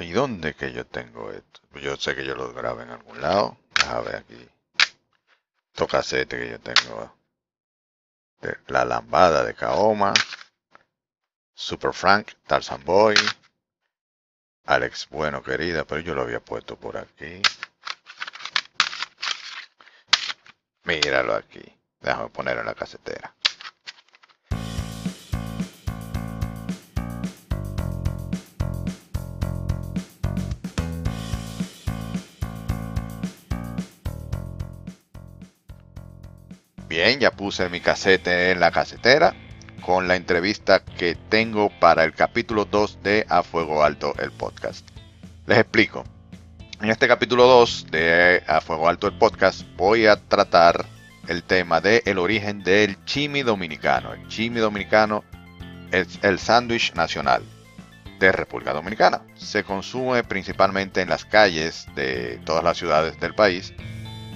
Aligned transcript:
¿Y 0.00 0.12
dónde 0.12 0.54
que 0.54 0.72
yo 0.72 0.86
tengo 0.86 1.32
esto? 1.32 1.60
Yo 1.80 1.96
sé 1.96 2.14
que 2.14 2.24
yo 2.24 2.34
lo 2.34 2.52
grabé 2.52 2.84
en 2.84 2.90
algún 2.90 3.20
lado. 3.20 3.56
Déjame 3.74 4.02
ver 4.04 4.16
aquí. 4.16 4.48
Tocacete 5.72 6.38
que 6.38 6.50
yo 6.50 6.60
tengo. 6.60 7.14
La 8.68 8.84
lambada 8.84 9.44
de 9.44 9.54
Kaoma. 9.54 10.14
Super 11.54 11.92
Frank, 11.92 12.32
Tarzan 12.46 12.84
Boy. 12.84 13.16
Alex 14.66 15.08
Bueno, 15.10 15.42
querida, 15.42 15.84
pero 15.84 16.00
yo 16.00 16.14
lo 16.14 16.22
había 16.22 16.40
puesto 16.40 16.76
por 16.76 16.96
aquí. 16.96 17.42
Míralo 20.84 21.34
aquí. 21.34 21.62
Déjame 22.00 22.28
ponerlo 22.28 22.60
en 22.60 22.66
la 22.66 22.74
casetera. 22.74 23.34
Ya 37.16 37.30
puse 37.30 37.70
mi 37.70 37.80
casete 37.80 38.50
en 38.50 38.60
la 38.60 38.70
casetera 38.70 39.34
con 39.80 40.08
la 40.08 40.16
entrevista 40.16 40.84
que 40.84 41.14
tengo 41.14 41.70
para 41.80 42.04
el 42.04 42.12
capítulo 42.12 42.66
2 42.66 43.02
de 43.02 43.24
A 43.30 43.42
Fuego 43.42 43.82
Alto, 43.82 44.12
el 44.18 44.30
podcast. 44.30 44.86
Les 45.46 45.56
explico. 45.56 46.04
En 46.82 46.90
este 46.90 47.08
capítulo 47.08 47.46
2 47.46 47.86
de 47.90 48.42
A 48.46 48.60
Fuego 48.60 48.90
Alto, 48.90 49.06
el 49.06 49.16
podcast, 49.16 49.62
voy 49.78 50.06
a 50.06 50.16
tratar 50.16 50.84
el 51.28 51.42
tema 51.44 51.80
del 51.80 52.02
el 52.04 52.18
origen 52.18 52.62
del 52.62 53.02
chimi 53.06 53.42
dominicano. 53.42 54.12
El 54.12 54.28
chimi 54.28 54.60
dominicano 54.60 55.24
es 55.90 56.18
el 56.22 56.38
sándwich 56.38 56.92
nacional 56.94 57.42
de 58.20 58.32
República 58.32 58.74
Dominicana. 58.74 59.22
Se 59.34 59.64
consume 59.64 60.24
principalmente 60.24 61.00
en 61.00 61.08
las 61.08 61.24
calles 61.24 61.86
de 61.96 62.38
todas 62.44 62.62
las 62.62 62.76
ciudades 62.76 63.18
del 63.18 63.34
país 63.34 63.72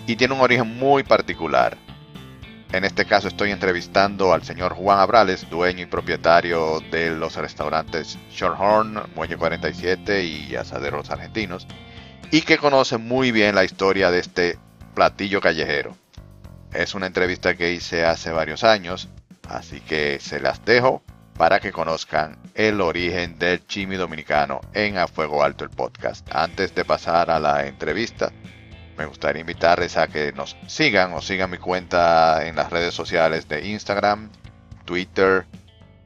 y 0.06 0.16
tiene 0.16 0.32
un 0.32 0.40
origen 0.40 0.66
muy 0.78 1.02
particular. 1.02 1.76
En 2.72 2.84
este 2.84 3.04
caso 3.04 3.28
estoy 3.28 3.50
entrevistando 3.50 4.32
al 4.32 4.44
señor 4.44 4.72
Juan 4.72 4.98
Abrales, 4.98 5.48
dueño 5.50 5.82
y 5.82 5.86
propietario 5.86 6.80
de 6.90 7.10
los 7.10 7.36
restaurantes 7.36 8.18
Shorthorn, 8.30 9.10
Muelle 9.14 9.36
47 9.36 10.24
y 10.24 10.56
Asaderos 10.56 11.10
Argentinos, 11.10 11.66
y 12.30 12.40
que 12.40 12.56
conoce 12.56 12.96
muy 12.96 13.30
bien 13.30 13.54
la 13.54 13.64
historia 13.64 14.10
de 14.10 14.20
este 14.20 14.58
platillo 14.94 15.42
callejero. 15.42 15.94
Es 16.72 16.94
una 16.94 17.06
entrevista 17.06 17.54
que 17.56 17.74
hice 17.74 18.06
hace 18.06 18.32
varios 18.32 18.64
años, 18.64 19.10
así 19.46 19.80
que 19.80 20.18
se 20.18 20.40
las 20.40 20.64
dejo 20.64 21.02
para 21.36 21.60
que 21.60 21.72
conozcan 21.72 22.38
el 22.54 22.80
origen 22.80 23.38
del 23.38 23.66
chimi 23.66 23.96
dominicano 23.96 24.62
en 24.72 24.96
A 24.96 25.08
Fuego 25.08 25.44
Alto 25.44 25.64
el 25.64 25.70
podcast. 25.70 26.26
Antes 26.34 26.74
de 26.74 26.86
pasar 26.86 27.30
a 27.30 27.38
la 27.38 27.66
entrevista, 27.66 28.32
me 28.96 29.06
gustaría 29.06 29.40
invitarles 29.40 29.96
a 29.96 30.06
que 30.06 30.32
nos 30.32 30.56
sigan 30.66 31.12
o 31.14 31.20
sigan 31.20 31.50
mi 31.50 31.58
cuenta 31.58 32.46
en 32.46 32.56
las 32.56 32.70
redes 32.70 32.94
sociales 32.94 33.48
de 33.48 33.66
Instagram, 33.66 34.30
Twitter, 34.84 35.46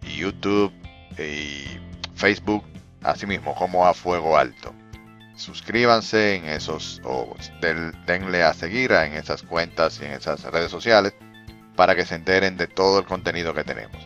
YouTube 0.03 0.73
y 1.19 1.79
Facebook, 2.15 2.65
asimismo 3.03 3.55
como 3.55 3.87
a 3.87 3.95
Fuego 3.95 4.37
Alto. 4.37 4.75
Suscríbanse 5.37 6.37
en 6.37 6.47
esos 6.47 7.01
o 7.05 7.37
denle 8.07 8.43
a 8.43 8.55
seguir 8.55 8.93
en 8.93 9.15
esas 9.15 9.43
cuentas 9.43 10.01
y 10.01 10.07
en 10.07 10.13
esas 10.13 10.43
redes 10.45 10.71
sociales 10.71 11.15
para 11.77 11.95
que 11.95 12.07
se 12.07 12.15
enteren 12.15 12.57
de 12.57 12.67
todo 12.67 13.01
el 13.01 13.05
contenido 13.05 13.53
que 13.53 13.65
tenemos. 13.65 13.97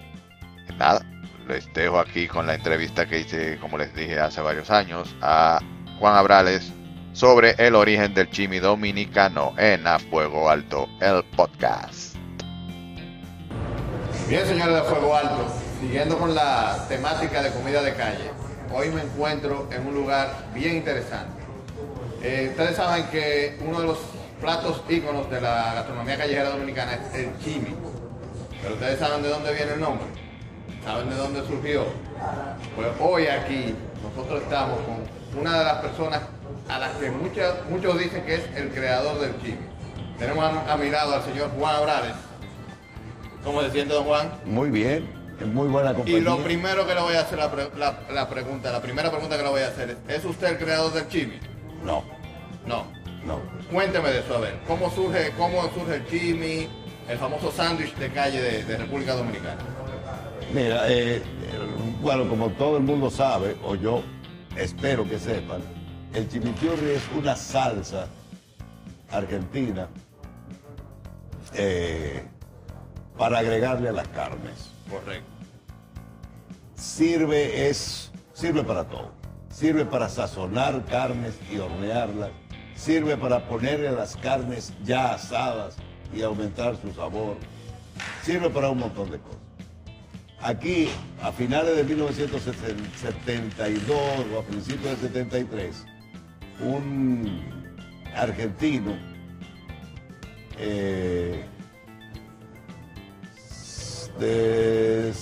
Nada, 0.77 1.05
les 1.47 1.73
dejo 1.73 1.99
aquí 1.99 2.27
con 2.27 2.47
la 2.47 2.55
entrevista 2.55 3.07
que 3.07 3.21
hice, 3.21 3.59
como 3.61 3.79
les 3.79 3.95
dije 3.95 4.19
hace 4.19 4.41
varios 4.41 4.71
años, 4.71 5.15
a 5.21 5.61
Juan 5.99 6.17
Abrales, 6.17 6.73
sobre 7.13 7.55
el 7.59 7.75
origen 7.75 8.15
del 8.15 8.31
chimi 8.31 8.59
dominicano 8.61 9.53
en 9.59 9.87
A 9.87 9.99
Fuego 9.99 10.49
Alto, 10.49 10.89
el 11.01 11.25
podcast. 11.37 12.17
Bien, 14.29 14.47
señores 14.47 14.75
de 14.77 14.83
Fuego 14.83 15.17
Alto, 15.17 15.47
siguiendo 15.81 16.17
con 16.19 16.35
la 16.35 16.87
temática 16.89 17.43
de 17.43 17.51
comida 17.51 17.83
de 17.83 17.95
calle, 17.95 18.31
hoy 18.73 18.91
me 18.91 19.03
encuentro 19.03 19.69
en 19.73 19.87
un 19.89 19.95
lugar 19.95 20.47
bien 20.55 20.77
interesante. 20.77 21.43
Eh, 22.23 22.49
ustedes 22.51 22.77
saben 22.77 23.07
que 23.11 23.59
uno 23.67 23.81
de 23.81 23.87
los 23.89 23.99
platos 24.41 24.83
íconos 24.89 25.29
de 25.31 25.41
la 25.41 25.75
gastronomía 25.75 26.17
callejera 26.17 26.51
dominicana 26.51 26.95
es 26.95 27.15
el 27.15 27.39
chimi, 27.39 27.75
pero 28.63 28.75
ustedes 28.75 28.99
saben 29.01 29.23
de 29.23 29.31
dónde 29.31 29.53
viene 29.53 29.73
el 29.73 29.81
nombre, 29.81 30.07
saben 30.85 31.11
de 31.11 31.17
dónde 31.17 31.45
surgió. 31.47 31.87
Pues 32.77 32.89
hoy 33.01 33.27
aquí 33.27 33.75
nosotros 34.03 34.43
estamos 34.43 34.79
con 34.81 35.41
una 35.41 35.59
de 35.59 35.65
las 35.65 35.77
personas 35.79 36.21
a 36.71 36.79
las 36.79 36.91
que 36.97 37.11
muchos, 37.11 37.55
muchos 37.69 37.99
dicen 37.99 38.25
que 38.25 38.35
es 38.37 38.43
el 38.57 38.71
creador 38.71 39.19
del 39.21 39.33
chimi. 39.43 39.59
Tenemos 40.19 40.45
a, 40.45 40.73
a 40.73 40.77
mi 40.77 40.91
lado 40.91 41.15
al 41.15 41.23
señor 41.25 41.51
Juan 41.59 41.77
Abrales. 41.77 42.15
¿Cómo 43.45 43.63
se 43.63 43.71
siente, 43.71 43.95
don 43.95 44.05
Juan? 44.05 44.31
Muy 44.45 44.71
bien, 44.71 45.09
es 45.41 45.47
muy 45.47 45.69
buena 45.69 45.95
compañía. 45.95 46.19
Y 46.19 46.21
lo 46.21 46.39
primero 46.43 46.87
que 46.87 46.95
le 46.95 47.01
voy 47.01 47.15
a 47.15 47.21
hacer 47.21 47.39
la, 47.39 47.51
pre- 47.51 47.71
la- 47.77 48.01
la 48.13 48.29
pregunta, 48.29 48.71
la 48.71 48.83
primera 48.83 49.11
pregunta 49.11 49.37
que 49.37 49.43
le 49.43 49.49
voy 49.49 49.63
a 49.63 49.69
hacer 49.69 49.91
es, 50.09 50.17
¿es 50.19 50.25
usted 50.25 50.49
el 50.49 50.59
creador 50.59 50.93
del 50.93 51.09
chimi? 51.09 51.39
No, 51.85 52.05
No. 52.67 52.85
no. 53.25 53.41
Cuénteme 53.73 54.11
de 54.11 54.19
eso, 54.21 54.37
a 54.37 54.41
ver, 54.41 54.59
¿cómo 54.67 54.91
surge, 54.91 55.33
cómo 55.39 55.63
surge 55.73 55.97
el 55.97 56.07
chimi, 56.07 56.69
el 57.09 57.19
famoso 57.19 57.51
sándwich 57.51 57.95
de 57.97 58.11
calle 58.11 58.41
de, 58.43 58.65
de 58.65 58.77
República 58.77 59.15
Dominicana? 59.15 59.57
Mira, 60.53 60.83
eh, 60.89 61.23
bueno, 62.03 62.29
como 62.29 62.49
todo 62.51 62.77
el 62.77 62.83
mundo 62.83 63.09
sabe, 63.11 63.57
o 63.65 63.75
yo 63.75 64.03
espero 64.57 65.09
que 65.09 65.19
sepan, 65.19 65.63
el 66.15 66.29
chimichurri 66.29 66.91
es 66.91 67.03
una 67.17 67.37
salsa 67.37 68.09
argentina 69.11 69.89
eh, 71.55 72.23
para 73.17 73.39
agregarle 73.39 73.89
a 73.89 73.93
las 73.93 74.09
carnes. 74.09 74.71
Correcto. 74.89 75.31
Sirve, 76.75 77.69
es, 77.69 78.11
sirve 78.33 78.65
para 78.65 78.85
todo. 78.85 79.13
Sirve 79.51 79.85
para 79.85 80.09
sazonar 80.09 80.85
carnes 80.87 81.35
y 81.53 81.59
hornearlas. 81.59 82.31
Sirve 82.75 83.17
para 83.17 83.47
ponerle 83.47 83.89
a 83.89 83.93
las 83.93 84.17
carnes 84.17 84.73
ya 84.85 85.13
asadas 85.13 85.77
y 86.15 86.23
aumentar 86.23 86.77
su 86.81 86.93
sabor. 86.93 87.37
Sirve 88.23 88.49
para 88.49 88.71
un 88.71 88.79
montón 88.79 89.11
de 89.11 89.19
cosas. 89.19 89.41
Aquí, 90.43 90.89
a 91.23 91.31
finales 91.33 91.77
de 91.77 91.85
1972 91.85 93.99
o 94.35 94.39
a 94.39 94.43
principios 94.43 95.03
del 95.03 95.13
73, 95.13 95.85
un 96.63 97.41
argentino 98.15 98.93
eh, 100.59 101.45
de- 104.19 105.13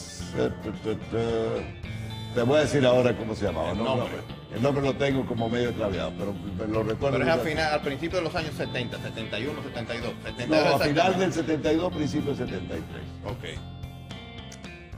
te 2.34 2.42
voy 2.42 2.56
a 2.58 2.60
decir 2.60 2.84
ahora 2.84 3.16
cómo 3.16 3.34
se 3.34 3.46
llamaba. 3.46 3.72
El 3.72 3.78
¿no? 3.78 3.84
nombre. 3.84 4.38
El 4.54 4.62
nombre 4.62 4.82
lo 4.82 4.94
tengo 4.94 5.26
como 5.26 5.48
medio 5.48 5.68
extraviado, 5.70 6.12
pero 6.18 6.32
me 6.32 6.72
lo 6.72 6.82
recuerdo. 6.82 7.18
Pero 7.18 7.28
es 7.30 7.34
al, 7.34 7.40
final, 7.40 7.72
al 7.74 7.80
principio 7.82 8.18
de 8.18 8.24
los 8.24 8.34
años 8.34 8.54
70, 8.54 8.98
71, 8.98 9.62
72. 9.62 10.12
72 10.24 10.48
No, 10.48 10.74
a 10.74 10.78
final 10.78 11.18
del 11.18 11.32
72, 11.32 11.92
principio 11.92 12.34
del 12.34 12.48
73. 12.48 12.82
Ok. 13.26 13.60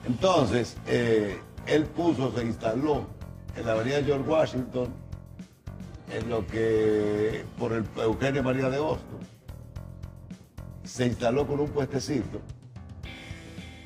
Entonces, 0.07 0.77
eh, 0.87 1.39
él 1.67 1.85
puso, 1.87 2.33
se 2.37 2.45
instaló 2.45 3.07
en 3.57 3.67
la 3.67 3.73
avenida 3.73 4.03
George 4.05 4.29
Washington, 4.29 4.95
en 6.13 6.29
lo 6.29 6.47
que, 6.47 7.45
por 7.59 7.73
el 7.73 7.85
Eugenio 7.97 8.43
María 8.43 8.69
de 8.69 8.79
Hostos. 8.79 9.21
Se 10.85 11.07
instaló 11.07 11.47
con 11.47 11.61
un 11.61 11.69
puestecito 11.69 12.41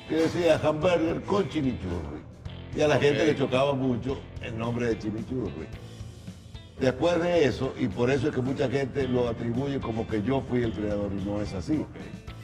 que 0.09 0.15
decía 0.15 0.59
hamburger 0.63 1.21
con 1.21 1.47
chimichurri. 1.49 2.23
Y 2.75 2.81
a 2.81 2.87
la 2.87 2.97
gente 2.97 3.25
le 3.25 3.35
chocaba 3.35 3.73
mucho 3.73 4.19
el 4.41 4.57
nombre 4.57 4.87
de 4.87 4.99
chimichurri. 4.99 5.67
Después 6.79 7.21
de 7.21 7.45
eso, 7.45 7.73
y 7.79 7.87
por 7.87 8.09
eso 8.09 8.27
es 8.27 8.35
que 8.35 8.41
mucha 8.41 8.69
gente 8.69 9.07
lo 9.07 9.29
atribuye 9.29 9.79
como 9.79 10.05
que 10.07 10.21
yo 10.21 10.41
fui 10.41 10.63
el 10.63 10.73
creador 10.73 11.11
y 11.13 11.23
no 11.23 11.41
es 11.41 11.53
así. 11.53 11.85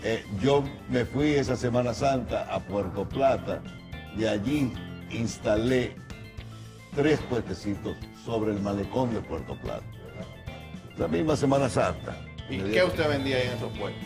Eh, 0.03 0.23
yo 0.41 0.63
me 0.89 1.05
fui 1.05 1.33
esa 1.33 1.55
Semana 1.55 1.93
Santa 1.93 2.47
a 2.53 2.59
Puerto 2.59 3.07
Plata 3.07 3.61
y 4.17 4.25
allí 4.25 4.71
instalé 5.11 5.95
tres 6.95 7.19
puestecitos 7.29 7.95
sobre 8.25 8.51
el 8.53 8.59
malecón 8.61 9.13
de 9.13 9.21
Puerto 9.21 9.55
Plata. 9.61 9.83
La 10.97 11.07
misma 11.07 11.35
Semana 11.35 11.69
Santa. 11.69 12.15
¿Y 12.49 12.57
qué 12.59 12.83
usted 12.83 13.07
vendía 13.07 13.37
ahí 13.37 13.47
en 13.47 13.53
esos 13.57 13.77
puestos? 13.77 14.03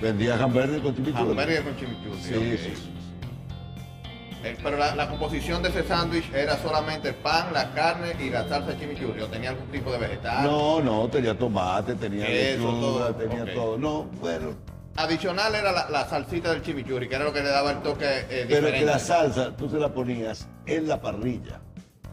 Vendía 0.00 0.34
hamburger 0.42 0.80
con 0.80 0.94
chimichurri. 0.94 1.20
Hamburgues 1.30 1.60
con 1.60 1.76
chimichurri. 1.76 2.22
Sí, 2.22 2.34
ok. 2.34 2.42
sí, 2.58 2.74
sí. 2.76 2.90
Eh, 4.42 4.56
Pero 4.62 4.78
la, 4.78 4.94
la 4.94 5.06
composición 5.08 5.62
de 5.62 5.68
ese 5.68 5.82
sándwich 5.82 6.32
era 6.32 6.56
solamente 6.62 7.10
el 7.10 7.14
pan, 7.16 7.52
la 7.52 7.72
carne 7.74 8.14
y 8.18 8.30
la 8.30 8.48
salsa 8.48 8.78
chimichurri. 8.78 9.20
¿O 9.20 9.26
tenía 9.26 9.50
algún 9.50 9.66
tipo 9.70 9.92
de 9.92 9.98
vegetal? 9.98 10.44
No, 10.44 10.80
no, 10.80 11.08
tenía 11.08 11.36
tomate, 11.36 11.94
tenía 11.96 12.26
Eso, 12.26 12.62
lechuga, 12.72 12.80
todo, 12.80 13.14
tenía 13.16 13.54
todo. 13.54 13.76
No, 13.78 14.04
bueno, 14.20 14.54
Adicional 14.96 15.54
era 15.54 15.72
la, 15.72 15.90
la 15.90 16.08
salsita 16.08 16.50
del 16.52 16.62
chimichurri, 16.62 17.08
que 17.08 17.14
era 17.16 17.24
lo 17.24 17.32
que 17.32 17.42
le 17.42 17.48
daba 17.50 17.70
el 17.72 17.82
toque 17.82 18.04
eh, 18.06 18.24
pero 18.28 18.46
diferente. 18.48 18.78
que 18.80 18.84
la 18.86 18.98
salsa 18.98 19.54
tú 19.56 19.68
se 19.68 19.78
la 19.78 19.92
ponías 19.92 20.48
en 20.66 20.88
la 20.88 21.00
parrilla. 21.00 21.60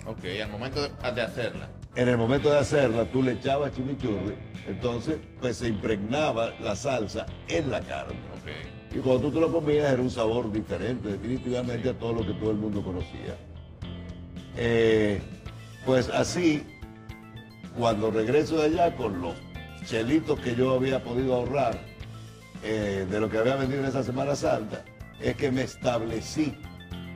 Ok, 0.08 0.24
al 0.42 0.50
momento 0.50 0.82
de, 0.82 1.12
de 1.12 1.22
hacerla. 1.22 1.68
En 1.96 2.08
el 2.08 2.18
momento 2.18 2.50
de 2.50 2.60
hacerla, 2.60 3.04
tú 3.06 3.22
le 3.22 3.34
echabas 3.34 3.74
chimichurri, 3.74 4.36
entonces 4.66 5.18
pues 5.42 5.58
se 5.58 5.68
impregnaba 5.68 6.52
la 6.62 6.78
salsa 6.78 7.26
en 7.50 7.70
la 7.70 7.82
carne. 7.82 8.14
Ok. 8.14 8.96
Y 8.96 9.00
cuando 9.00 9.24
tú 9.24 9.32
te 9.34 9.40
lo 9.42 9.52
comías 9.52 9.92
era 9.92 10.02
un 10.02 10.10
sabor 10.10 10.50
diferente, 10.50 11.10
definitivamente 11.10 11.90
a 11.90 11.94
todo 11.94 12.14
lo 12.14 12.26
que 12.26 12.34
todo 12.40 12.52
el 12.52 12.58
mundo 12.58 12.82
conocía. 12.82 13.36
Eh, 14.56 15.22
pues 15.86 16.10
así, 16.10 16.64
cuando 17.78 18.10
regreso 18.10 18.60
de 18.60 18.66
allá 18.66 18.96
con 18.96 19.22
los 19.22 19.36
chelitos 19.86 20.40
que 20.40 20.56
yo 20.56 20.74
había 20.74 21.04
podido 21.04 21.36
ahorrar 21.36 21.78
eh, 22.64 23.06
de 23.10 23.20
lo 23.20 23.30
que 23.30 23.40
había 23.40 23.56
vendido 23.56 23.82
en 23.82 23.88
esa 23.88 24.04
Semana 24.04 24.36
Santa, 24.36 24.86
es 25.20 25.36
que 25.36 25.52
me 25.52 25.64
establecí 25.64 26.58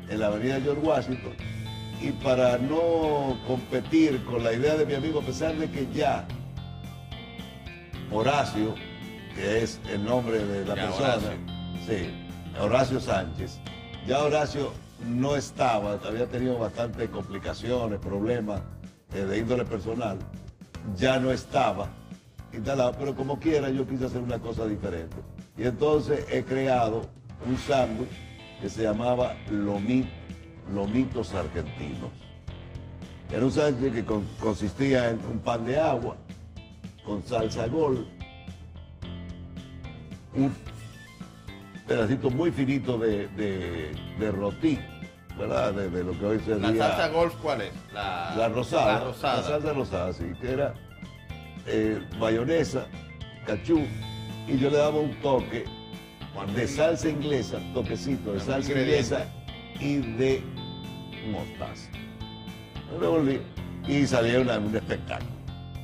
en 0.09 0.19
la 0.19 0.27
avenida 0.27 0.59
George 0.59 0.81
Washington 0.81 1.60
y 2.01 2.11
para 2.23 2.57
no 2.57 3.37
competir 3.47 4.23
con 4.25 4.43
la 4.43 4.53
idea 4.53 4.75
de 4.75 4.85
mi 4.85 4.93
amigo, 4.95 5.19
a 5.19 5.23
pesar 5.23 5.55
de 5.55 5.69
que 5.69 5.87
ya 5.93 6.25
Horacio, 8.11 8.75
que 9.35 9.63
es 9.63 9.79
el 9.89 10.03
nombre 10.03 10.43
de 10.43 10.65
la 10.65 10.75
Ya, 10.75 10.81
persona, 10.87 11.07
Horacio. 11.09 11.31
sí, 11.87 12.27
Horacio 12.59 12.99
Sánchez, 12.99 13.59
ya 14.07 14.19
Horacio 14.23 14.71
no 15.07 15.35
estaba, 15.35 15.93
había 16.05 16.27
tenido 16.27 16.57
bastantes 16.57 17.09
complicaciones, 17.09 17.99
problemas 17.99 18.61
eh, 19.13 19.19
de 19.23 19.37
índole 19.39 19.65
personal, 19.65 20.17
ya 20.97 21.19
no 21.19 21.31
estaba 21.31 21.87
instalado, 22.53 22.93
pero 22.99 23.15
como 23.15 23.39
quiera 23.39 23.69
yo 23.69 23.87
quise 23.87 24.05
hacer 24.05 24.21
una 24.21 24.39
cosa 24.39 24.65
diferente. 24.67 25.15
Y 25.57 25.63
entonces 25.63 26.25
he 26.29 26.43
creado 26.43 27.03
un 27.47 27.57
sándwich 27.57 28.09
que 28.61 28.69
se 28.69 28.83
llamaba 28.83 29.35
Lomi- 29.49 30.07
Lomitos 30.73 31.33
Argentinos. 31.33 32.09
Era 33.31 33.45
un 33.45 33.51
sándwich 33.51 33.93
que 33.93 34.03
con- 34.05 34.25
consistía 34.39 35.09
en 35.09 35.19
un 35.31 35.39
pan 35.39 35.65
de 35.65 35.79
agua 35.79 36.17
con 37.05 37.23
salsa 37.25 37.67
gol, 37.67 38.05
un 40.35 40.53
pedacito 41.87 42.29
muy 42.29 42.51
finito 42.51 42.97
de, 42.97 43.27
de, 43.29 43.91
de 44.19 44.31
rotí, 44.31 44.77
¿verdad? 45.37 45.73
De, 45.73 45.89
de 45.89 46.03
lo 46.03 46.17
que 46.17 46.25
hoy 46.25 46.39
se 46.45 46.57
¿La 46.59 46.73
salsa 46.75 47.07
golf 47.09 47.33
cuál 47.41 47.61
es? 47.61 47.71
La, 47.93 48.33
la 48.37 48.49
rosada. 48.49 48.93
La 48.93 48.99
rosada. 49.05 49.43
salsa 49.43 49.73
rosada, 49.73 50.13
sí, 50.13 50.25
que 50.39 50.51
era 50.51 50.73
eh, 51.67 52.01
mayonesa, 52.19 52.85
cachú, 53.45 53.81
y 54.47 54.57
yo 54.57 54.69
le 54.69 54.77
daba 54.77 54.99
un 54.99 55.13
toque 55.21 55.65
de 56.55 56.67
salsa 56.67 57.09
inglesa, 57.09 57.59
toquecito 57.73 58.33
de 58.33 58.39
salsa 58.39 58.71
inglesa 58.71 59.25
y 59.81 59.97
de 59.97 60.41
mostaza. 61.31 61.89
Revolví 62.99 63.39
y 63.87 64.05
salía 64.05 64.39
una- 64.41 64.59
un 64.59 64.75
espectáculo. 64.75 65.31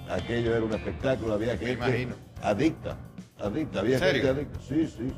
Aquello 0.09 0.55
era 0.55 0.65
un 0.65 0.73
espectáculo, 0.73 1.33
había 1.33 1.57
gente 1.57 1.73
imagino. 1.73 2.15
adicta, 2.41 2.97
adicta, 3.39 3.79
había 3.79 3.99
gente 3.99 4.29
adicta. 4.29 4.59
Sí, 4.67 4.87
sí. 4.87 5.13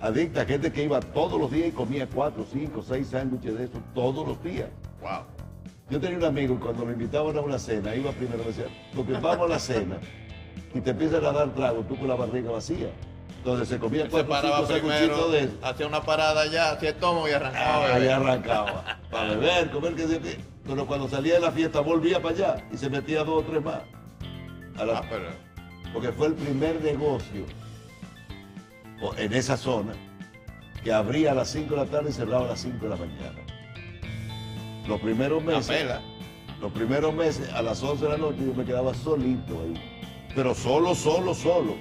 Adicta, 0.00 0.44
gente 0.44 0.72
que 0.72 0.84
iba 0.84 0.98
todos 1.00 1.40
los 1.40 1.50
días 1.50 1.68
y 1.68 1.72
comía 1.72 2.08
cuatro, 2.08 2.44
cinco, 2.50 2.82
seis 2.82 3.08
sándwiches 3.08 3.56
de 3.56 3.64
eso 3.64 3.80
todos 3.94 4.26
los 4.26 4.42
días. 4.42 4.68
Wow. 5.00 5.22
Yo 5.90 6.00
tenía 6.00 6.18
un 6.18 6.24
amigo 6.24 6.56
que 6.56 6.62
cuando 6.64 6.84
lo 6.84 6.92
invitaban 6.92 7.36
a 7.36 7.40
una 7.40 7.58
cena, 7.58 7.94
iba 7.94 8.10
primero 8.12 8.42
y 8.42 8.46
decía, 8.46 8.64
porque 8.94 9.12
vamos 9.12 9.46
a 9.46 9.54
la 9.54 9.58
cena 9.58 9.98
y 10.74 10.80
te 10.80 10.90
empiezan 10.90 11.24
a 11.24 11.32
dar 11.32 11.54
trago, 11.54 11.82
tú 11.82 11.96
con 11.96 12.08
la 12.08 12.14
barriga 12.14 12.50
vacía. 12.50 12.88
Entonces 13.44 13.68
se 13.68 13.78
comía 13.80 14.04
Se 14.04 14.08
cuatro 14.10 14.28
paraba 14.28 14.58
cinco 14.58 14.72
primero, 14.72 14.98
sanguchitos 15.16 15.32
de 15.32 15.38
eso. 15.40 15.52
hacía 15.62 15.86
una 15.88 16.00
parada 16.02 16.42
allá, 16.42 16.70
hacía 16.72 16.90
estómago 16.90 17.28
y 17.28 17.32
arrancaba. 17.32 17.86
a 17.86 17.86
Ahí 17.94 18.02
beber. 18.02 18.12
arrancaba. 18.12 18.98
Para 19.10 19.28
beber, 19.30 19.70
comer, 19.72 19.94
que 19.96 20.06
sé 20.06 20.20
qué. 20.20 20.38
Pero 20.64 20.86
cuando 20.86 21.08
salía 21.08 21.34
de 21.34 21.40
la 21.40 21.50
fiesta 21.50 21.80
volvía 21.80 22.22
para 22.22 22.34
allá 22.36 22.64
y 22.72 22.76
se 22.76 22.88
metía 22.88 23.24
dos 23.24 23.42
o 23.42 23.44
tres 23.44 23.60
más. 23.64 23.80
A 24.78 24.84
la- 24.84 24.98
Ah, 24.98 25.02
pero 25.10 25.24
porque 25.92 26.12
fue 26.12 26.28
el 26.28 26.34
primer 26.34 26.80
negocio 26.82 27.44
en 29.18 29.32
esa 29.32 29.56
zona 29.56 29.92
que 30.84 30.92
abría 30.92 31.32
a 31.32 31.34
las 31.34 31.48
5 31.50 31.74
de 31.74 31.84
la 31.84 31.86
tarde 31.86 32.10
y 32.10 32.12
cerraba 32.12 32.44
a 32.44 32.48
las 32.50 32.60
5 32.60 32.84
de 32.84 32.90
la 32.90 32.96
mañana. 32.96 33.40
Los 34.86 35.00
primeros 35.00 35.42
meses, 35.42 35.84
los 36.60 36.70
primeros 36.72 37.12
meses 37.12 37.52
a 37.52 37.60
las 37.62 37.82
11 37.82 38.04
de 38.04 38.10
la 38.12 38.18
noche 38.18 38.38
yo 38.46 38.54
me 38.54 38.64
quedaba 38.64 38.94
solito 38.94 39.60
ahí. 39.62 39.74
Pero 40.34 40.54
solo, 40.54 40.94
solo, 40.94 41.34
solo. 41.34 41.74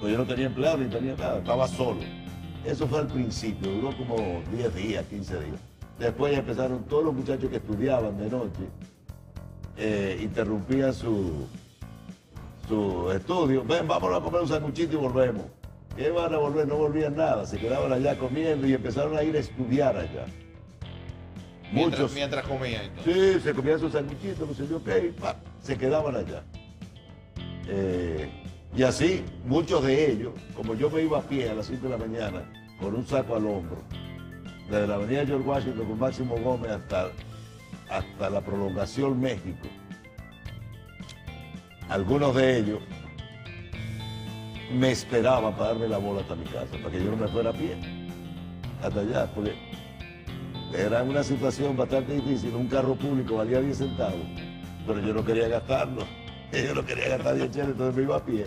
Pues 0.00 0.12
yo 0.12 0.18
no 0.18 0.26
tenía 0.26 0.46
empleado 0.46 0.78
ni 0.78 0.86
tenía 0.86 1.16
nada, 1.16 1.38
estaba 1.38 1.66
solo. 1.68 2.00
Eso 2.64 2.86
fue 2.86 3.00
al 3.00 3.06
principio, 3.06 3.70
duró 3.70 3.96
como 3.96 4.42
10 4.52 4.74
días, 4.74 5.04
15 5.06 5.34
días. 5.40 5.60
Después 5.98 6.36
empezaron 6.36 6.84
todos 6.84 7.04
los 7.04 7.14
muchachos 7.14 7.48
que 7.48 7.56
estudiaban 7.56 8.18
de 8.18 8.28
noche, 8.28 8.64
eh, 9.76 10.18
interrumpían 10.20 10.92
su, 10.92 11.46
su 12.68 13.10
estudio. 13.12 13.64
Ven, 13.64 13.88
vámonos 13.88 14.20
a 14.20 14.24
comer 14.24 14.42
un 14.42 14.48
sanguchito 14.48 14.94
y 14.94 14.96
volvemos. 14.96 15.44
¿Qué 15.96 16.10
van 16.10 16.34
a 16.34 16.36
volver? 16.36 16.68
No 16.68 16.76
volvían 16.76 17.16
nada, 17.16 17.46
se 17.46 17.56
quedaban 17.56 17.90
allá 17.92 18.18
comiendo 18.18 18.66
y 18.66 18.74
empezaron 18.74 19.16
a 19.16 19.22
ir 19.22 19.34
a 19.36 19.38
estudiar 19.38 19.96
allá. 19.96 20.26
Mientras, 21.72 22.00
Muchos. 22.00 22.14
mientras 22.14 22.46
comía 22.46 22.84
entonces. 22.84 23.34
Sí, 23.34 23.40
se 23.40 23.54
comían 23.54 23.80
sus 23.80 23.92
sanguchitos, 23.92 24.46
no 24.46 24.54
sé 24.54 24.68
yo 24.68 24.84
qué, 24.84 25.14
se 25.62 25.78
quedaban 25.78 26.14
allá. 26.14 26.42
Eh, 27.68 28.30
y 28.76 28.82
así, 28.82 29.24
muchos 29.46 29.82
de 29.84 30.12
ellos, 30.12 30.34
como 30.54 30.74
yo 30.74 30.90
me 30.90 31.00
iba 31.00 31.18
a 31.18 31.22
pie 31.22 31.48
a 31.48 31.54
las 31.54 31.66
5 31.66 31.88
de 31.88 31.88
la 31.88 31.96
mañana, 31.96 32.42
con 32.78 32.94
un 32.94 33.06
saco 33.06 33.34
al 33.34 33.46
hombro, 33.46 33.78
desde 34.68 34.86
la 34.86 34.96
avenida 34.96 35.24
George 35.24 35.48
Washington 35.48 35.86
con 35.86 35.98
Máximo 35.98 36.36
Gómez 36.36 36.72
hasta, 36.72 37.08
hasta 37.88 38.28
la 38.28 38.42
prolongación 38.42 39.18
México, 39.18 39.66
algunos 41.88 42.34
de 42.34 42.58
ellos 42.58 42.80
me 44.74 44.90
esperaban 44.90 45.54
para 45.54 45.68
darme 45.68 45.88
la 45.88 45.96
bola 45.96 46.20
hasta 46.20 46.34
mi 46.34 46.44
casa, 46.44 46.76
para 46.76 46.90
que 46.90 47.02
yo 47.02 47.10
no 47.10 47.16
me 47.16 47.28
fuera 47.28 47.50
a 47.50 47.52
pie, 47.54 47.78
hasta 48.82 49.00
allá, 49.00 49.26
porque 49.34 49.54
era 50.76 51.02
una 51.02 51.22
situación 51.22 51.76
bastante 51.78 52.12
difícil. 52.12 52.54
Un 52.54 52.66
carro 52.66 52.94
público 52.94 53.36
valía 53.36 53.60
10 53.60 53.78
centavos, 53.78 54.26
pero 54.86 55.00
yo 55.00 55.14
no 55.14 55.24
quería 55.24 55.48
gastarlo. 55.48 56.04
Yo 56.52 56.74
no 56.76 56.86
quería 56.86 57.08
gastar 57.08 57.34
10 57.34 57.50
cheles, 57.50 57.68
entonces 57.70 57.96
me 57.96 58.02
iba 58.04 58.16
a 58.16 58.24
pie 58.24 58.46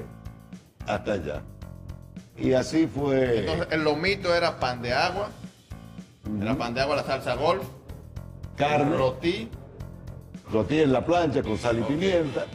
hasta 0.89 1.13
allá. 1.13 1.41
Y 2.37 2.53
así 2.53 2.87
fue. 2.87 3.39
Entonces 3.39 3.67
el 3.71 3.83
lomito 3.83 4.33
era 4.33 4.59
pan 4.59 4.81
de 4.81 4.93
agua, 4.93 5.29
era 6.41 6.55
pan 6.55 6.73
de 6.73 6.81
agua, 6.81 6.95
la 6.95 7.03
salsa 7.03 7.35
golf, 7.35 7.63
carne, 8.55 8.97
rotí 8.97 9.49
rotí 10.51 10.79
en 10.79 10.91
la 10.91 11.05
plancha 11.05 11.43
con 11.43 11.57
sal 11.57 11.79
y 11.79 11.83
pimienta 11.83 12.45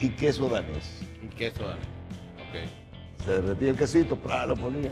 y 0.00 0.08
queso 0.10 0.48
danés. 0.48 1.00
y 1.22 1.26
queso 1.28 1.66
dale. 1.66 1.80
Ok. 1.80 3.24
Se 3.24 3.30
derretía 3.40 3.70
el 3.70 3.76
quesito, 3.76 4.16
¡pra! 4.16 4.46
lo 4.46 4.56
ponía. 4.56 4.90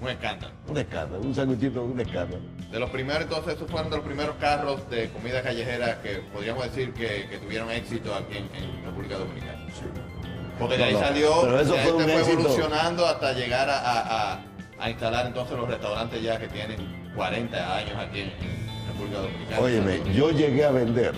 Un 0.00 0.08
escándalo. 0.08 0.54
Un 0.68 0.78
escándalo, 0.78 1.20
un 1.22 1.34
sanguchito, 1.34 1.82
un 1.82 2.00
escándalo. 2.00 2.40
De 2.70 2.78
los 2.78 2.88
primeros, 2.90 3.22
entonces, 3.22 3.54
esos 3.54 3.68
fueron 3.68 3.90
de 3.90 3.96
los 3.96 4.06
primeros 4.06 4.36
carros 4.36 4.88
de 4.90 5.08
comida 5.08 5.42
callejera 5.42 6.00
que 6.00 6.22
podríamos 6.32 6.64
decir 6.64 6.92
que, 6.92 7.26
que 7.28 7.38
tuvieron 7.38 7.68
éxito 7.70 8.14
aquí 8.14 8.36
en, 8.38 8.44
en 8.62 8.84
República 8.84 9.18
Dominicana. 9.18 9.66
Porque 10.58 10.76
de 10.76 10.84
ahí 10.84 10.94
salió, 10.94 11.30
pero 11.42 11.60
eso 11.60 11.72
de 11.72 11.78
ahí 11.78 11.84
fue 11.86 11.92
un 11.96 11.98
te 12.06 12.12
fue 12.12 12.20
éxito. 12.20 12.40
evolucionando 12.40 13.06
hasta 13.06 13.32
llegar 13.32 13.68
a, 13.70 13.78
a- 13.78 14.32
a- 14.34 14.40
a 14.80 14.90
instalar 14.90 15.26
entonces 15.26 15.56
los 15.56 15.68
restaurantes 15.68 16.22
ya 16.22 16.38
que 16.38 16.48
tienen 16.48 17.10
40 17.14 17.76
años 17.76 17.92
aquí 17.96 18.20
en, 18.20 18.32
República 18.88 19.20
Dominicana. 19.20 19.60
Óyeme, 19.60 20.00
yo 20.14 20.30
llegué 20.30 20.64
a 20.64 20.70
vender 20.70 21.14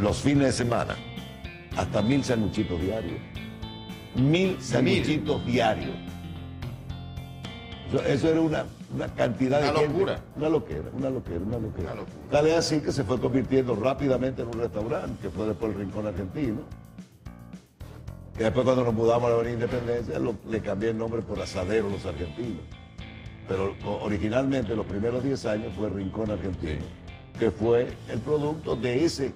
los 0.00 0.18
fines 0.18 0.46
de 0.46 0.52
semana 0.52 0.94
hasta 1.76 2.02
mil 2.02 2.22
sanguchitos 2.24 2.80
diarios. 2.80 3.18
Mil 4.16 4.60
sanguchitos 4.60 5.44
diarios. 5.46 5.96
Eso, 8.08 8.28
era 8.28 8.40
una, 8.40 8.64
una 8.94 9.06
cantidad 9.08 9.60
Una 9.60 9.72
de 9.72 9.78
gente. 9.78 9.92
locura. 9.92 10.18
Una 10.36 10.48
loquera, 10.48 10.82
una 10.92 11.10
loquera, 11.10 11.38
una 11.44 11.58
loquera. 11.58 11.84
Una 11.92 11.94
locura. 12.00 12.16
Tal 12.30 12.46
es 12.48 12.54
así 12.56 12.80
que 12.80 12.90
se 12.92 13.04
fue 13.04 13.20
convirtiendo 13.20 13.76
rápidamente 13.76 14.42
en 14.42 14.48
un 14.48 14.54
restaurante, 14.60 15.22
que 15.22 15.30
fue 15.30 15.46
después 15.46 15.72
el 15.72 15.78
Rincón 15.80 16.06
Argentino. 16.06 16.60
Que 18.36 18.44
después 18.44 18.64
cuando 18.64 18.84
nos 18.84 18.94
mudamos 18.94 19.26
a 19.26 19.28
la 19.30 19.34
Avenida 19.36 19.54
Independencia 19.64 20.18
lo- 20.18 20.36
le 20.50 20.60
cambié 20.60 20.90
el 20.90 20.98
nombre 20.98 21.22
por 21.22 21.40
Asadero 21.40 21.88
Los 21.88 22.04
Argentinos. 22.04 22.62
Pero 23.46 23.74
originalmente 24.02 24.74
los 24.74 24.86
primeros 24.86 25.22
10 25.22 25.44
años 25.46 25.72
fue 25.76 25.88
Rincón 25.90 26.30
Argentino, 26.30 26.82
que 27.38 27.50
fue 27.50 27.88
el 28.10 28.18
producto 28.20 28.74
de 28.76 29.04
ese 29.04 29.32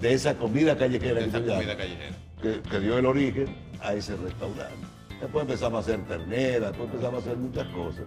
de 0.00 0.14
esa 0.14 0.34
comida 0.36 0.76
callejera 0.78 1.14
de 1.14 1.20
que, 1.22 1.26
esa 1.28 1.38
llamas, 1.40 1.54
comida 1.56 1.76
callejera. 1.76 2.16
que, 2.40 2.60
que 2.62 2.80
dio 2.80 2.98
el 2.98 3.06
origen 3.06 3.56
a 3.80 3.94
ese 3.94 4.16
restaurante. 4.16 4.74
Después 5.20 5.42
empezamos 5.42 5.78
a 5.78 5.80
hacer 5.80 6.06
ternera, 6.06 6.68
después 6.68 6.88
empezamos 6.90 7.14
a 7.14 7.26
hacer 7.26 7.36
muchas 7.36 7.66
cosas. 7.68 8.04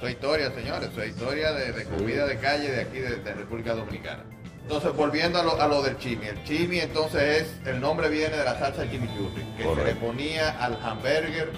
Su 0.00 0.08
historia, 0.08 0.50
señores, 0.52 0.90
su 0.94 1.02
historia 1.02 1.52
de, 1.52 1.72
de 1.72 1.84
comida 1.84 2.26
de 2.26 2.38
calle 2.38 2.70
de 2.70 2.80
aquí 2.80 2.98
de, 2.98 3.16
de 3.16 3.34
República 3.34 3.74
Dominicana. 3.74 4.24
Entonces, 4.62 4.94
volviendo 4.94 5.38
a 5.40 5.42
lo, 5.42 5.60
a 5.60 5.66
lo 5.68 5.82
del 5.82 5.98
chimi. 5.98 6.26
El 6.26 6.42
chimi, 6.44 6.78
entonces, 6.80 7.42
es 7.62 7.66
el 7.66 7.80
nombre 7.80 8.08
viene 8.08 8.36
de 8.36 8.44
la 8.44 8.58
salsa 8.58 8.88
chimichurri, 8.90 9.42
que 9.56 9.64
se 9.64 9.84
le 9.84 9.94
ponía 9.96 10.50
al 10.64 10.78
hamburger, 10.82 11.50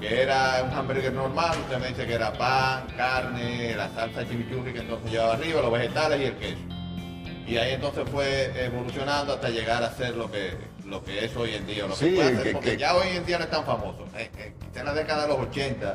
que 0.00 0.22
era 0.22 0.62
un 0.68 0.76
hamburger 0.76 1.12
normal. 1.12 1.56
Usted 1.60 1.78
me 1.78 1.88
dice 1.88 2.06
que 2.06 2.14
era 2.14 2.32
pan, 2.32 2.86
carne, 2.96 3.74
la 3.76 3.88
salsa 3.94 4.26
chimichurri 4.28 4.72
que 4.72 4.80
entonces 4.80 5.10
llevaba 5.10 5.34
arriba, 5.34 5.62
los 5.62 5.72
vegetales 5.72 6.20
y 6.20 6.24
el 6.24 6.34
queso. 6.36 6.58
Y 7.46 7.56
ahí 7.56 7.72
entonces 7.74 8.04
fue 8.10 8.52
evolucionando 8.64 9.34
hasta 9.34 9.48
llegar 9.48 9.82
a 9.82 9.92
ser 9.94 10.16
lo 10.16 10.30
que, 10.30 10.50
lo 10.86 11.02
que 11.04 11.24
es 11.24 11.36
hoy 11.36 11.54
en 11.54 11.66
día. 11.66 11.86
Lo 11.86 11.94
que 11.96 12.04
Sí, 12.10 12.14
puede 12.16 12.34
ser, 12.34 12.42
que- 12.42 12.52
porque 12.52 12.70
que- 12.72 12.76
ya 12.76 12.94
hoy 12.96 13.08
en 13.16 13.24
día 13.26 13.38
no 13.38 13.44
es 13.44 13.50
tan 13.50 13.64
famoso. 13.64 14.06
Eh, 14.16 14.30
eh, 14.38 14.52
en 14.74 14.84
la 14.84 14.92
década 14.94 15.22
de 15.22 15.28
los 15.28 15.38
80 15.38 15.94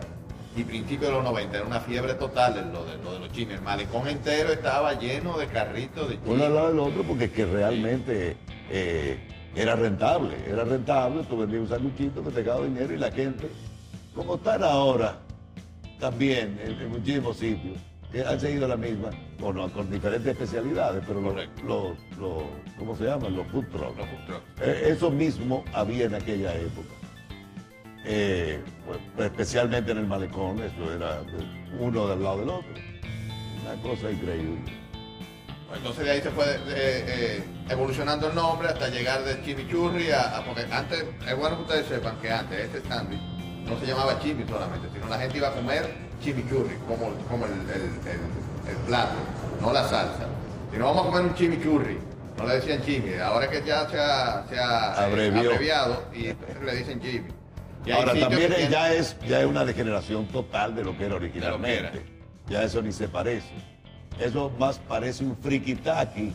y 0.57 0.63
principios 0.63 1.09
de 1.09 1.11
los 1.11 1.23
90 1.23 1.57
era 1.57 1.65
una 1.65 1.79
fiebre 1.79 2.13
total 2.15 2.53
de 2.55 2.61
lo 2.73 2.83
de, 2.85 2.97
lo 3.03 3.13
de 3.13 3.19
los 3.19 3.31
chimis. 3.31 3.55
El 3.55 3.61
malecón 3.61 4.07
entero 4.07 4.51
estaba 4.51 4.93
lleno 4.93 5.37
de 5.37 5.47
carritos 5.47 6.09
de 6.09 6.15
chimis. 6.15 6.29
uno 6.29 6.43
al 6.45 6.55
lado 6.55 6.67
del 6.69 6.79
otro 6.79 7.03
porque 7.03 7.25
es 7.25 7.31
que 7.31 7.45
realmente 7.45 8.35
eh, 8.71 9.17
era 9.55 9.75
rentable, 9.75 10.35
era 10.47 10.63
rentable, 10.63 11.23
tú 11.23 11.37
vendías 11.37 11.61
un 11.63 11.69
sanguchito 11.69 12.23
que 12.23 12.29
te 12.31 12.43
daba 12.43 12.63
dinero 12.65 12.93
y 12.93 12.97
la 12.97 13.11
gente, 13.11 13.47
como 14.15 14.35
están 14.35 14.63
ahora, 14.63 15.19
también 15.99 16.59
en, 16.63 16.79
en 16.79 16.89
muchísimos 16.89 17.37
sitios, 17.37 17.77
que 18.11 18.23
han 18.23 18.39
seguido 18.39 18.67
la 18.67 18.77
misma, 18.77 19.09
bueno, 19.39 19.67
con 19.73 19.89
diferentes 19.91 20.31
especialidades, 20.31 21.03
pero 21.07 21.21
los, 21.21 21.35
los, 21.65 21.97
los- 22.19 22.43
¿cómo 22.77 22.95
se 22.95 23.03
llaman? 23.05 23.35
Los 23.35 23.47
food 23.47 23.65
trucks. 23.65 23.97
Los 23.97 24.07
food 24.07 24.25
trucks. 24.27 24.61
Eh, 24.61 24.89
Eso 24.95 25.09
mismo 25.11 25.63
había 25.73 26.05
en 26.05 26.15
aquella 26.15 26.53
época. 26.55 26.87
Eh, 28.05 28.61
pues, 28.85 28.99
especialmente 29.27 29.91
en 29.91 29.97
el 29.99 30.07
malecón, 30.07 30.59
eso 30.61 30.93
era 30.93 31.21
uno 31.79 32.07
del 32.07 32.23
lado 32.23 32.39
del 32.39 32.49
otro. 32.49 32.69
Una 33.63 33.81
cosa 33.81 34.09
increíble. 34.11 34.59
Entonces 35.75 36.05
de 36.05 36.11
ahí 36.11 36.21
se 36.21 36.31
fue 36.31 36.45
eh, 36.45 36.59
eh, 36.69 37.43
evolucionando 37.69 38.29
el 38.29 38.35
nombre 38.35 38.69
hasta 38.69 38.87
llegar 38.87 39.23
de 39.25 39.41
chimichurri 39.43 40.11
a, 40.11 40.37
a- 40.37 40.45
porque 40.45 40.65
antes, 40.71 41.03
es 41.27 41.35
bueno 41.37 41.57
que 41.57 41.63
ustedes 41.63 41.87
sepan 41.87 42.15
que 42.21 42.31
antes 42.31 42.57
este 42.73 42.87
sándwich 42.87 43.19
no 43.65 43.77
se 43.77 43.85
llamaba 43.85 44.17
chimi 44.21 44.45
solamente, 44.47 44.87
sino 44.93 45.09
la 45.09 45.19
gente 45.19 45.37
iba 45.37 45.49
a 45.49 45.51
comer 45.53 45.93
chimichurri, 46.23 46.75
como, 46.87 47.13
como 47.29 47.45
el, 47.47 47.51
el- 47.51 47.81
el- 48.07 48.71
el 48.71 48.77
plato, 48.87 49.15
no 49.59 49.73
la 49.73 49.81
salsa. 49.89 50.25
Si 50.71 50.77
no 50.77 50.85
vamos 50.85 51.03
a 51.03 51.09
comer 51.09 51.21
un 51.25 51.35
chimichurri, 51.35 51.97
no 52.37 52.45
le 52.47 52.55
decían 52.55 52.81
chimi, 52.83 53.15
ahora 53.15 53.49
que 53.49 53.61
ya 53.65 53.89
se 53.89 53.99
ha, 53.99 54.45
se 54.49 54.57
ha, 54.57 54.93
eh, 55.49 55.51
abreviado 55.53 56.03
y 56.13 56.33
le 56.65 56.75
dicen 56.77 57.01
chimi. 57.01 57.27
Y 57.87 57.91
Ahora 57.91 58.13
también 58.19 58.51
ya 58.69 58.93
es, 58.93 59.15
ya 59.25 59.39
es 59.39 59.45
una 59.45 59.63
degeneración 59.63 60.27
total 60.27 60.75
de 60.75 60.83
lo 60.83 60.97
que 60.97 61.05
era 61.05 61.15
originalmente. 61.15 61.79
era. 61.79 61.91
Ya 62.49 62.63
eso 62.63 62.81
ni 62.81 62.91
se 62.91 63.07
parece. 63.07 63.47
Eso 64.19 64.51
más 64.59 64.77
parece 64.79 65.23
un 65.23 65.37
frikitaki 65.37 66.33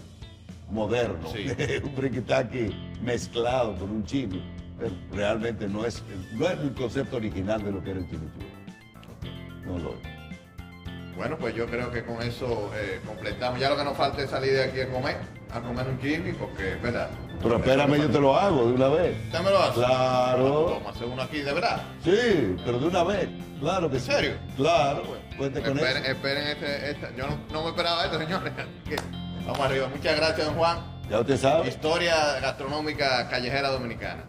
moderno. 0.70 1.28
Sí. 1.30 1.46
un 1.84 1.94
frikitaki 1.94 2.74
mezclado 3.02 3.76
con 3.76 3.90
un 3.90 4.04
chimi. 4.04 4.42
Pero 4.78 4.94
realmente 5.12 5.68
no 5.68 5.84
es, 5.84 6.02
no 6.32 6.46
es 6.46 6.58
el 6.58 6.72
concepto 6.72 7.16
original 7.18 7.62
de 7.62 7.70
lo 7.70 7.84
que 7.84 7.90
era 7.90 8.00
el 8.00 8.06
chimichurri. 8.06 8.46
No 9.66 9.78
lo 9.78 9.90
es. 9.90 10.12
Bueno, 11.16 11.36
pues 11.36 11.54
yo 11.54 11.66
creo 11.66 11.90
que 11.90 12.02
con 12.02 12.22
eso 12.22 12.70
eh, 12.74 12.98
completamos. 13.06 13.60
Ya 13.60 13.68
lo 13.68 13.76
que 13.76 13.84
nos 13.84 13.96
falta 13.96 14.22
es 14.22 14.30
salir 14.30 14.52
de 14.54 14.64
aquí 14.64 14.80
a 14.80 14.88
comer, 14.88 15.18
a 15.50 15.60
comer 15.60 15.86
un 15.86 16.00
chimi, 16.00 16.32
porque, 16.32 16.76
¿verdad? 16.82 17.10
Pero 17.42 17.56
espérame, 17.56 17.96
yo 18.00 18.10
te 18.10 18.20
lo 18.20 18.36
hago 18.38 18.66
de 18.66 18.72
una 18.74 18.88
vez. 18.88 19.16
¿Usted 19.26 19.40
me 19.40 19.50
lo 19.50 19.62
hace? 19.62 19.74
Claro. 19.80 20.64
Vamos 20.66 20.86
a 20.86 20.90
hacer 20.90 21.08
uno 21.08 21.22
aquí, 21.22 21.38
de 21.40 21.52
verdad. 21.52 21.82
Sí, 22.04 22.56
pero 22.64 22.78
de 22.78 22.86
una 22.86 23.02
vez. 23.04 23.28
Claro 23.60 23.90
que 23.90 23.96
¿En 23.96 24.02
sí. 24.02 24.10
serio? 24.12 24.32
Claro. 24.56 25.02
Cuente 25.36 25.60
con 25.62 25.78
Esperen, 25.78 26.02
eso. 26.04 26.12
esperen 26.12 26.46
este, 26.48 26.90
este- 26.90 27.14
Yo 27.16 27.26
no, 27.26 27.38
no 27.52 27.62
me 27.64 27.68
esperaba 27.70 28.04
esto, 28.04 28.18
señores. 28.18 28.52
Vamos 29.46 29.60
arriba. 29.60 29.88
Muchas 29.88 30.16
gracias, 30.16 30.46
don 30.46 30.56
Juan. 30.56 30.78
Ya 31.10 31.20
usted 31.20 31.36
sabe. 31.36 31.68
Historia 31.68 32.38
gastronómica 32.40 33.28
callejera 33.28 33.70
dominicana. 33.70 34.24